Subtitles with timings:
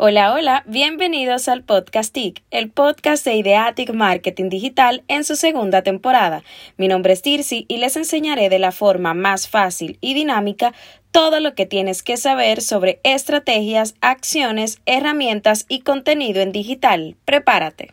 [0.00, 5.82] Hola, hola, bienvenidos al Podcast TIC, el podcast de Ideatic Marketing Digital en su segunda
[5.82, 6.44] temporada.
[6.76, 10.72] Mi nombre es Tirsi y les enseñaré de la forma más fácil y dinámica
[11.10, 17.16] todo lo que tienes que saber sobre estrategias, acciones, herramientas y contenido en digital.
[17.24, 17.92] Prepárate.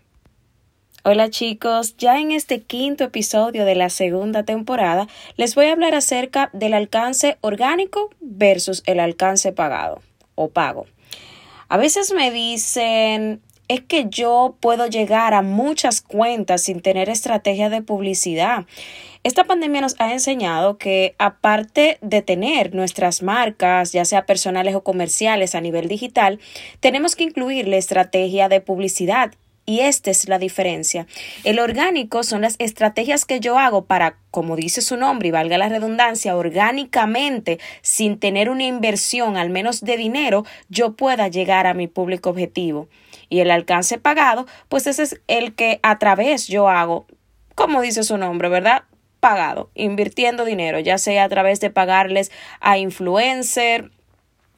[1.03, 5.95] Hola chicos, ya en este quinto episodio de la segunda temporada les voy a hablar
[5.95, 10.03] acerca del alcance orgánico versus el alcance pagado
[10.35, 10.85] o pago.
[11.67, 17.69] A veces me dicen, es que yo puedo llegar a muchas cuentas sin tener estrategia
[17.69, 18.65] de publicidad.
[19.23, 24.83] Esta pandemia nos ha enseñado que aparte de tener nuestras marcas, ya sea personales o
[24.83, 26.39] comerciales a nivel digital,
[26.79, 29.31] tenemos que incluir la estrategia de publicidad
[29.65, 31.07] y esta es la diferencia.
[31.43, 35.57] El orgánico son las estrategias que yo hago para, como dice su nombre y valga
[35.57, 41.73] la redundancia, orgánicamente, sin tener una inversión, al menos de dinero, yo pueda llegar a
[41.73, 42.87] mi público objetivo.
[43.27, 47.07] Y el alcance pagado, pues ese es el que a través yo hago,
[47.55, 48.83] como dice su nombre, ¿verdad?
[49.19, 53.89] Pagado, invirtiendo dinero, ya sea a través de pagarles a influencer,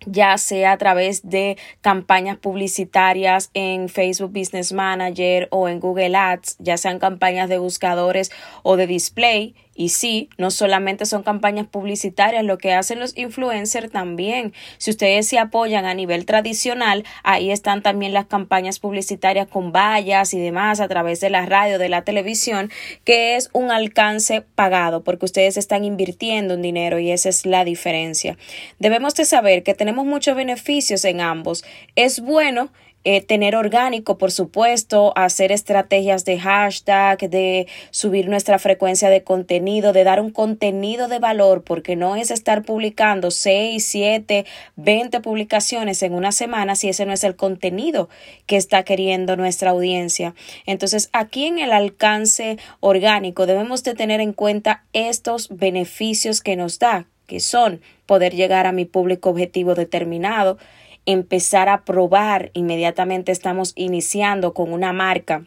[0.08, 6.58] ya sea a través de campañas publicitarias en Facebook Business Manager o en Google Ads,
[6.60, 8.32] ya sean campañas de buscadores
[8.64, 9.56] o de display.
[9.80, 14.52] Y sí, no solamente son campañas publicitarias, lo que hacen los influencers también.
[14.80, 20.34] Si ustedes se apoyan a nivel tradicional, ahí están también las campañas publicitarias con vallas
[20.34, 22.72] y demás a través de la radio, de la televisión,
[23.04, 27.64] que es un alcance pagado porque ustedes están invirtiendo un dinero y esa es la
[27.64, 28.36] diferencia.
[28.80, 31.64] Debemos de saber que tenemos muchos beneficios en ambos.
[31.96, 32.72] Es bueno
[33.04, 39.94] eh, tener orgánico, por supuesto, hacer estrategias de hashtag, de subir nuestra frecuencia de contenido,
[39.94, 46.04] de dar un contenido de valor, porque no es estar publicando 6, 7, 20 publicaciones
[46.04, 48.10] en una semana si ese no es el contenido
[48.46, 50.36] que está queriendo nuestra audiencia.
[50.66, 56.80] Entonces, aquí en el alcance orgánico debemos de tener en cuenta estos beneficios que nos
[56.80, 60.58] da, que son poder llegar a mi público objetivo determinado,
[61.08, 65.46] empezar a probar, inmediatamente estamos iniciando con una marca.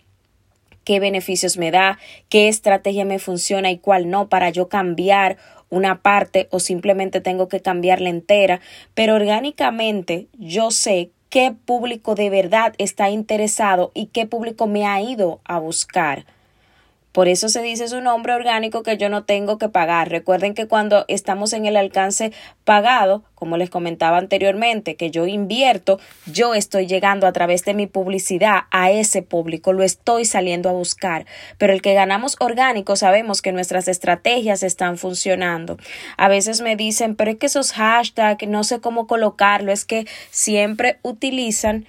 [0.84, 1.98] Qué beneficios me da,
[2.31, 5.37] qué estrategia me funciona y cuál no para yo cambiar
[5.69, 8.60] una parte o simplemente tengo que cambiarla entera,
[8.94, 15.00] pero orgánicamente yo sé qué público de verdad está interesado y qué público me ha
[15.03, 16.25] ido a buscar.
[17.12, 20.10] Por eso se dice su nombre orgánico que yo no tengo que pagar.
[20.10, 22.32] Recuerden que cuando estamos en el alcance
[22.65, 27.87] pagado, como les comentaba anteriormente, que yo invierto, yo estoy llegando a través de mi
[27.87, 31.26] publicidad a ese público, lo estoy saliendo a buscar.
[31.59, 35.78] Pero el que ganamos orgánico sabemos que nuestras estrategias están funcionando.
[36.16, 40.06] A veces me dicen, pero es que esos hashtags, no sé cómo colocarlo, es que
[40.31, 41.87] siempre utilizan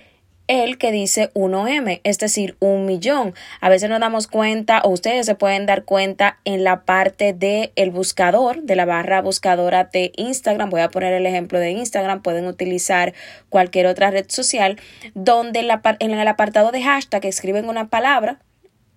[0.51, 3.33] el que dice 1M, es decir, un millón.
[3.61, 7.71] A veces nos damos cuenta, o ustedes se pueden dar cuenta en la parte del
[7.75, 10.69] el buscador, de la barra buscadora de Instagram.
[10.69, 13.13] Voy a poner el ejemplo de Instagram, pueden utilizar
[13.49, 14.77] cualquier otra red social,
[15.13, 15.61] donde
[15.99, 18.39] en el apartado de hashtag escriben una palabra,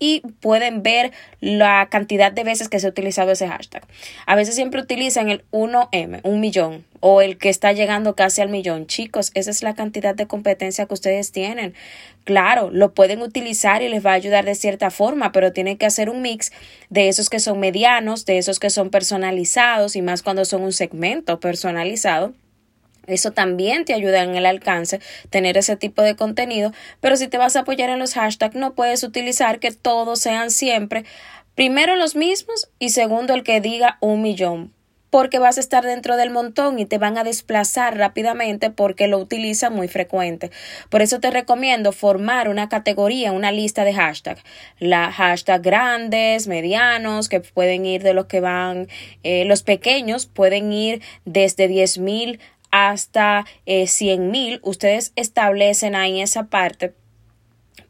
[0.05, 3.87] y pueden ver la cantidad de veces que se ha utilizado ese hashtag.
[4.27, 8.51] A veces siempre utilizan el 1M, un millón, o el que está llegando casi al
[8.51, 8.87] millón.
[8.87, 11.73] Chicos, esa es la cantidad de competencia que ustedes tienen.
[12.25, 15.87] Claro, lo pueden utilizar y les va a ayudar de cierta forma, pero tienen que
[15.87, 16.53] hacer un mix
[16.91, 20.73] de esos que son medianos, de esos que son personalizados y más cuando son un
[20.75, 22.35] segmento personalizado
[23.07, 25.01] eso también te ayuda en el alcance,
[25.31, 28.75] tener ese tipo de contenido, pero si te vas a apoyar en los hashtags, no
[28.75, 31.05] puedes utilizar que todos sean siempre,
[31.55, 34.73] primero los mismos y segundo el que diga un millón,
[35.15, 39.19] porque vas a estar dentro del montón y te van a desplazar rápidamente porque lo
[39.19, 40.51] utilizan muy frecuente.
[40.89, 44.43] Por eso te recomiendo formar una categoría, una lista de hashtags.
[44.81, 48.89] La hashtag grandes, medianos, que pueden ir de los que van,
[49.23, 52.41] eh, los pequeños pueden ir desde 10.000
[52.77, 56.93] hasta eh, 100 mil, ustedes establecen ahí esa parte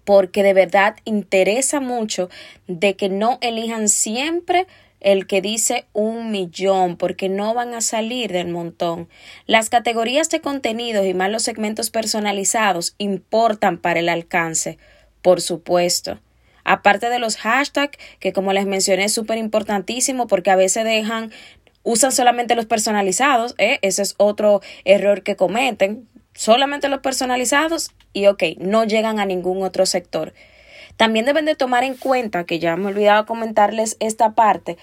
[0.04, 2.28] porque de verdad interesa mucho
[2.66, 4.66] de que no elijan siempre
[5.00, 9.08] el que dice un millón, porque no van a salir del montón.
[9.46, 14.76] Las categorías de contenidos y más los segmentos personalizados importan para el alcance,
[15.22, 16.20] por supuesto.
[16.62, 21.32] Aparte de los hashtags, que como les mencioné es súper importantísimo porque a veces dejan
[21.84, 23.78] usan solamente los personalizados, ¿eh?
[23.82, 29.62] ese es otro error que cometen, solamente los personalizados y ok, no llegan a ningún
[29.62, 30.34] otro sector.
[30.96, 34.78] También deben de tomar en cuenta, que ya me he olvidado comentarles esta parte,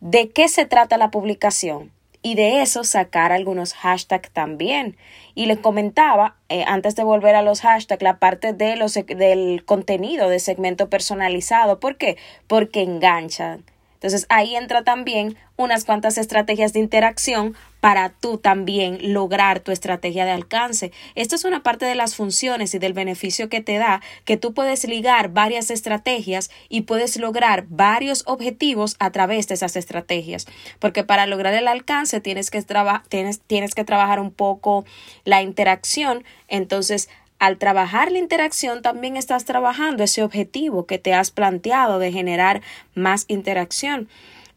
[0.00, 4.96] de qué se trata la publicación y de eso sacar algunos hashtags también.
[5.34, 9.64] Y les comentaba, eh, antes de volver a los hashtags, la parte de los, del
[9.64, 11.80] contenido de segmento personalizado.
[11.80, 12.16] ¿Por qué?
[12.46, 13.64] Porque enganchan.
[14.02, 20.24] Entonces ahí entra también unas cuantas estrategias de interacción para tú también lograr tu estrategia
[20.24, 20.90] de alcance.
[21.14, 24.54] Esto es una parte de las funciones y del beneficio que te da que tú
[24.54, 30.46] puedes ligar varias estrategias y puedes lograr varios objetivos a través de esas estrategias.
[30.80, 32.64] Porque para lograr el alcance tienes que,
[33.08, 34.84] tienes, tienes que trabajar un poco
[35.24, 36.24] la interacción.
[36.48, 37.08] Entonces
[37.42, 42.62] al trabajar la interacción también estás trabajando ese objetivo que te has planteado de generar
[42.94, 44.08] más interacción.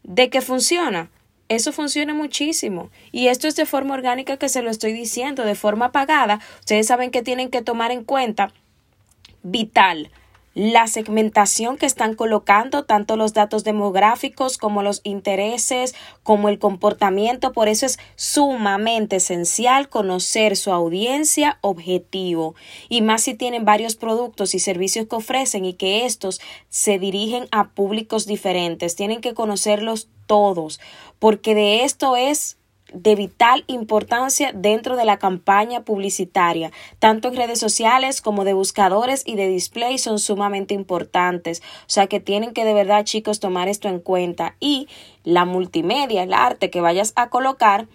[0.04, 1.10] ¿De qué funciona?
[1.48, 2.90] Eso funciona muchísimo.
[3.10, 6.38] Y esto es de forma orgánica que se lo estoy diciendo, de forma pagada.
[6.60, 8.52] Ustedes saben que tienen que tomar en cuenta
[9.42, 10.12] vital
[10.56, 17.52] la segmentación que están colocando, tanto los datos demográficos como los intereses, como el comportamiento.
[17.52, 22.54] Por eso es sumamente esencial conocer su audiencia objetivo.
[22.88, 27.48] Y más si tienen varios productos y servicios que ofrecen y que estos se dirigen
[27.50, 28.96] a públicos diferentes.
[28.96, 30.80] Tienen que conocerlos todos,
[31.18, 32.56] porque de esto es
[32.92, 36.70] de vital importancia dentro de la campaña publicitaria.
[36.98, 41.62] Tanto en redes sociales como de buscadores y de display son sumamente importantes.
[41.80, 44.56] O sea que tienen que de verdad chicos tomar esto en cuenta.
[44.60, 44.88] Y
[45.24, 47.88] la multimedia, el arte que vayas a colocar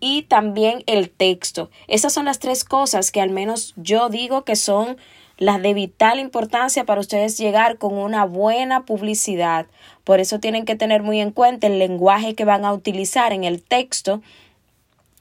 [0.00, 1.70] y también el texto.
[1.86, 4.96] Esas son las tres cosas que al menos yo digo que son
[5.38, 9.66] las de vital importancia para ustedes llegar con una buena publicidad.
[10.04, 13.44] Por eso tienen que tener muy en cuenta el lenguaje que van a utilizar en
[13.44, 14.20] el texto,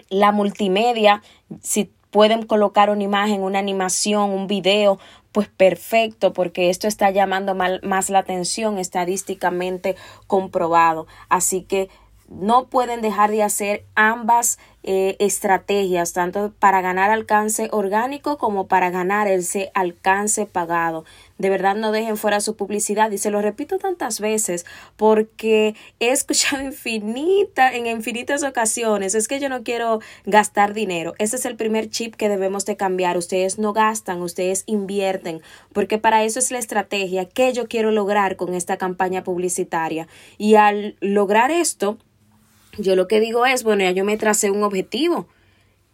[0.09, 1.21] la multimedia,
[1.61, 4.97] si pueden colocar una imagen, una animación, un video,
[5.31, 11.05] pues perfecto, porque esto está llamando más la atención estadísticamente comprobado.
[11.29, 11.89] Así que
[12.29, 14.57] no pueden dejar de hacer ambas
[14.89, 21.03] eh, estrategias, tanto para ganar alcance orgánico como para ganar ese alcance pagado.
[21.37, 26.09] De verdad no dejen fuera su publicidad y se lo repito tantas veces porque he
[26.11, 31.15] escuchado infinita, en infinitas ocasiones, es que yo no quiero gastar dinero.
[31.19, 33.17] Ese es el primer chip que debemos de cambiar.
[33.17, 35.41] Ustedes no gastan, ustedes invierten,
[35.73, 40.07] porque para eso es la estrategia que yo quiero lograr con esta campaña publicitaria.
[40.37, 41.97] Y al lograr esto,
[42.77, 45.27] yo lo que digo es, bueno, ya yo me tracé un objetivo.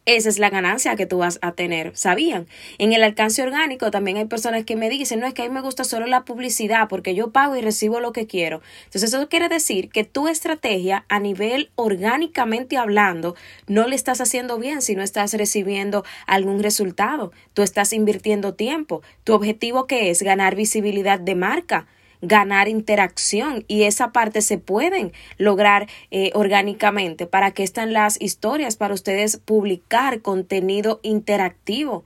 [0.05, 2.45] Esa es la ganancia que tú vas a tener, ¿sabían?
[2.77, 5.53] En el alcance orgánico también hay personas que me dicen, no es que a mí
[5.53, 8.61] me gusta solo la publicidad porque yo pago y recibo lo que quiero.
[8.83, 13.35] Entonces eso quiere decir que tu estrategia a nivel orgánicamente hablando
[13.67, 17.31] no le estás haciendo bien si no estás recibiendo algún resultado.
[17.53, 19.03] Tú estás invirtiendo tiempo.
[19.23, 21.87] Tu objetivo que es ganar visibilidad de marca
[22.23, 27.27] ganar interacción y esa parte se pueden lograr eh, orgánicamente.
[27.27, 28.77] ¿Para que están las historias?
[28.77, 32.05] Para ustedes publicar contenido interactivo.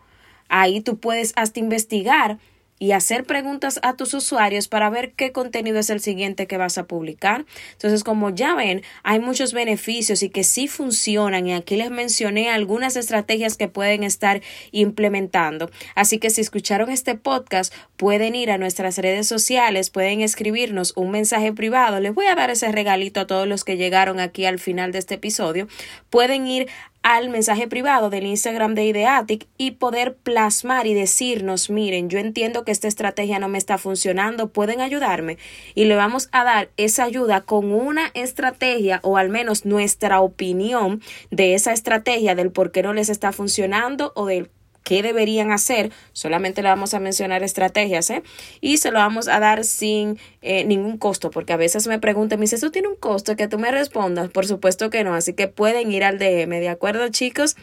[0.50, 2.40] Ahí tú puedes hasta investigar
[2.80, 6.78] y hacer preguntas a tus usuarios para ver qué contenido es el siguiente que vas
[6.78, 7.46] a publicar.
[7.74, 12.50] Entonces, como ya ven, hay muchos beneficios y que sí funcionan y aquí les mencioné
[12.50, 14.42] algunas estrategias que pueden estar
[14.72, 15.70] implementando.
[15.96, 21.12] Así que si escucharon este podcast, pueden ir a nuestras redes sociales, pueden escribirnos un
[21.12, 22.00] mensaje privado.
[22.00, 25.00] Les voy a dar ese regalito a todos los que llegaron aquí al final de
[25.00, 25.68] este episodio.
[26.10, 26.68] Pueden ir
[27.08, 32.66] al mensaje privado del Instagram de Ideatic y poder plasmar y decirnos, miren, yo entiendo
[32.66, 35.38] que esta estrategia no me está funcionando, pueden ayudarme.
[35.74, 41.02] Y le vamos a dar esa ayuda con una estrategia o al menos nuestra opinión
[41.32, 44.50] de esa estrategia del por qué no les está funcionando o del
[44.88, 45.92] qué deberían hacer.
[46.14, 48.24] Solamente le vamos a mencionar estrategias, ¿eh?
[48.62, 52.40] Y se lo vamos a dar sin eh, ningún costo, porque a veces me preguntan,
[52.40, 54.30] me dice, ¿eso tiene un costo que tú me respondas?
[54.30, 57.58] Por supuesto que no, así que pueden ir al DM, ¿de acuerdo, chicos?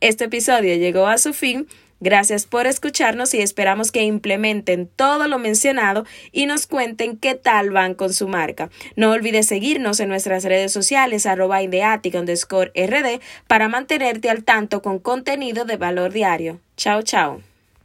[0.00, 1.66] Este episodio llegó a su fin.
[2.00, 7.70] Gracias por escucharnos y esperamos que implementen todo lo mencionado y nos cuenten qué tal
[7.70, 8.70] van con su marca.
[8.94, 15.64] No olvides seguirnos en nuestras redes sociales arroba rd para mantenerte al tanto con contenido
[15.64, 16.60] de valor diario.
[16.76, 17.47] Chao, chao.